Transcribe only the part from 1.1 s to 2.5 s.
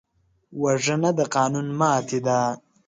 د قانون ماتې ده